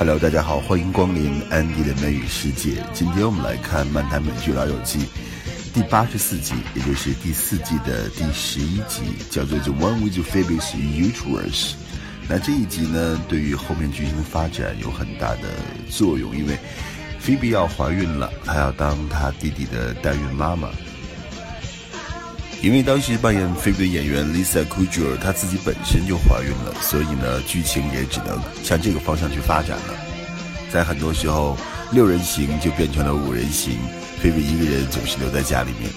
[0.00, 2.82] Hello，大家好，欢迎光临安迪的美语世界。
[2.94, 4.98] 今天我们来看《漫谈美剧老友记》
[5.74, 11.72] 第八十四集，也就是第四季的第十一集，叫做《The One with Phoebe's Uterus》。
[12.26, 15.50] 那这一集呢，对于后面剧情的发展有很大的
[15.90, 16.58] 作用，因为
[17.18, 20.70] 菲比要怀孕了，她要当她弟弟的代孕妈妈。
[22.62, 29.94] 因为当时扮演菲比的演员 Lisa Kudrow，她自己本身就怀孕了，所以呢，剧情也只能向这个方向去发展了。
[30.70, 31.56] 在很多时候，
[31.90, 33.78] 六人行就变成了五人行，
[34.20, 35.90] 菲比一个人总是留在家里面。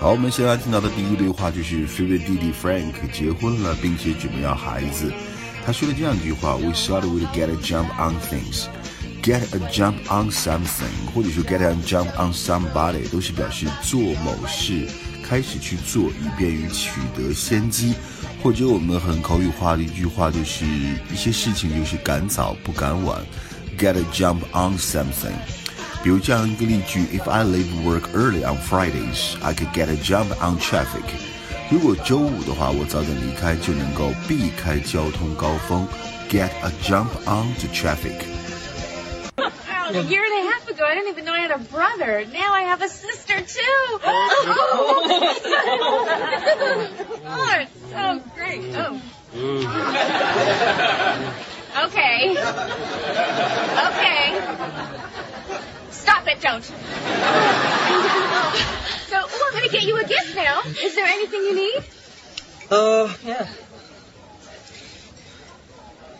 [0.00, 5.10] 好，我们先来听到的第一对话就是菲比弟弟 Frank 结婚了，并且准备要孩子。
[5.64, 8.66] 他说了这样一句话：“We thought we'd get a jump on things。”
[9.23, 14.87] Get a jump on something，或者说 get a jump on somebody，都是表示做某事，
[15.23, 17.93] 开始去做，以便于取得先机。
[18.41, 23.21] 或者我们很口语化的一句话，就是一些事情就是赶早不赶晚。
[23.77, 25.35] Get a jump on something。
[26.01, 31.03] 比如这样一个例句：If I leave work early on Fridays, I could get a jump on traffic。
[31.69, 35.85] 如果周五的话，我早点离开，就能够避开交通高峰。
[36.29, 38.32] Get a jump on the traffic。
[39.90, 42.24] A year and a half ago, I didn't even know I had a brother.
[42.32, 44.00] Now I have a sister too.
[47.26, 48.74] oh, it's so great.
[48.74, 49.00] Oh.
[51.86, 52.30] okay.
[53.90, 54.40] Okay.
[55.90, 56.64] Stop it, don't.
[56.64, 56.74] so,
[59.16, 60.62] oh, I'm going to get you a gift now.
[60.82, 61.84] Is there anything you need?
[62.70, 63.46] Uh, yeah.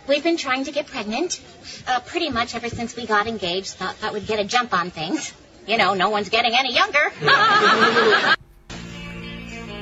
[0.06, 3.78] We've been trying to get pregnant，pretty much ever since we got engaged.
[3.78, 5.32] Thought that would get a jump on things.
[5.66, 7.10] You know, no one's getting any younger.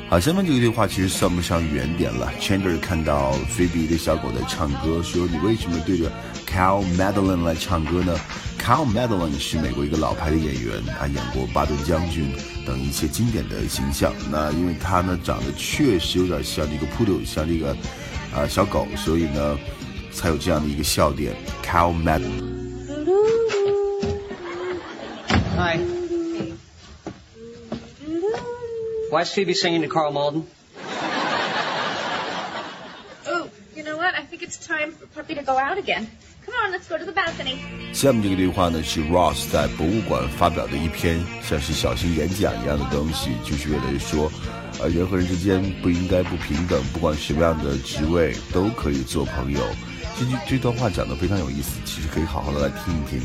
[0.09, 2.33] 好，下面这个对话其实算不上原点了。
[2.41, 6.13] Chandler 看到菲比的小狗在唱歌，说：“你为什么对着
[6.47, 8.17] Cal Madeline 来唱歌呢
[8.61, 12.33] ？”Cal Madeline 是美国一个老牌的演员啊，演过巴顿将军
[12.65, 14.13] 等一些经典的形象。
[14.31, 17.77] 那因为他呢长得确实有点像这个 poodle，像这个
[18.33, 19.59] 啊小狗，所以呢。
[20.13, 21.35] 才有这样的一个笑点。
[21.63, 22.23] Cal Mad。
[25.57, 25.79] Hi.
[29.11, 30.45] Why is Phoebe singing to Carl Malden?
[33.27, 34.15] Oh, you know what?
[34.15, 36.09] I think it's time for Puppy to go out again.
[36.45, 37.59] Come on, let's go to the balcony.
[37.93, 44.33] 下面这个对话呢是 Ross 在博物馆发表的一篇像是小型演讲一样的东西，就是为了说。
[44.81, 49.61] 呃，人和人之间不应该不平等，不管什么样的职位都可以做朋友。
[50.23, 53.21] 这句这段话讲的非常有意思，其实可以好好的来听一听。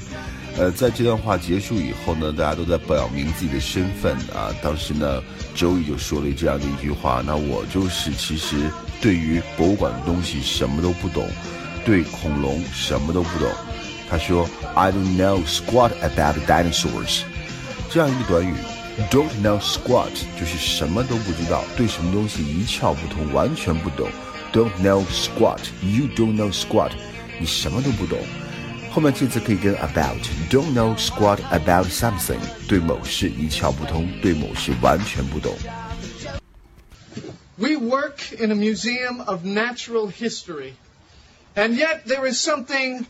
[0.58, 4.50] 呃，在这段话结束以后呢，大家都在表明自己的身份啊。
[4.64, 5.22] 当时呢，
[5.54, 11.30] 周易就说了这样的一句话：那我就是其实对于博物馆的东西什么都不懂，
[11.86, 13.48] 对恐龙什么都不懂。
[14.10, 17.22] 他说：“I don't know squat about dinosaurs。”
[17.92, 18.56] 这样一个短语
[19.12, 20.10] ，“don't know squat”
[20.40, 24.10] 就是什么都不知道，对什么东西一窍不通，完全不懂。
[24.57, 25.61] Don't know squat.
[25.83, 26.93] You don't know squat.
[27.41, 28.19] 你什么都不懂。
[28.91, 30.21] 后面这次可以跟 about.
[30.51, 32.41] Don't know squat about something.
[32.69, 35.57] 对某事一窍不通，对某事完全不懂。
[37.57, 40.75] We work in a museum of natural history,
[41.55, 43.07] and yet there is something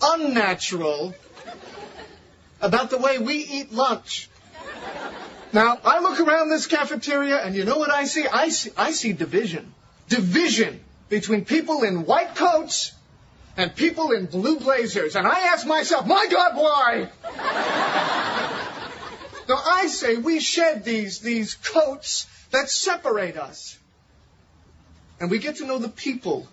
[0.00, 1.14] unnatural
[2.60, 4.28] about the way we eat lunch.
[5.52, 8.26] Now, I look around this cafeteria, and you know what I see?
[8.26, 9.74] I see, I see division
[10.09, 10.79] division
[11.09, 12.93] between people in white coats
[13.55, 15.15] and people in blue blazers.
[15.15, 17.09] And I ask myself, my God, why?
[19.49, 23.77] now I say we shed these, these coats that separate us.
[25.19, 26.47] And we get to know the people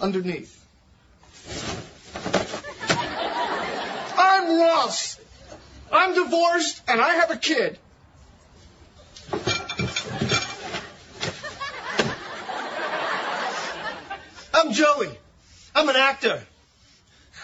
[0.00, 0.58] underneath.
[4.18, 5.20] I'm Ross.
[5.92, 7.78] I'm divorced and I have a kid.
[14.62, 15.08] I'm Joey.
[15.74, 16.38] I'm an actor.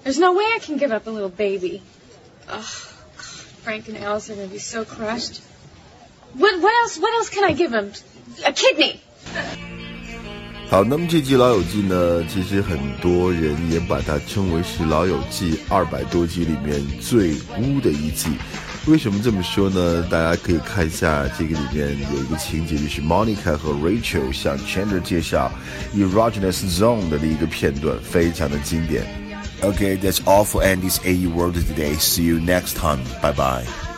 [0.03, 1.81] there's no way I can give up a little baby.
[2.47, 5.41] Oh, Frank and Alice are going to be so crushed.
[6.33, 6.97] What, what else?
[6.97, 7.91] What else can I give him?
[8.45, 9.01] A kidney.
[10.69, 18.29] 好，那么这集《老友记》呢，其实很多人也把它称为是《老友记》二百多集里面最污的一集。
[18.85, 20.05] 为什么这么说呢？
[20.11, 25.51] 大家可以看一下这个里面有一个情节，就是 Monica 和 Rachel 向 Chandler 介绍
[25.95, 29.03] erogenous zone 的一个片段，非常的经典。
[29.61, 31.95] Okay, that's all for Andy's AE World today.
[31.95, 32.99] See you next time.
[33.23, 33.88] Bye bye.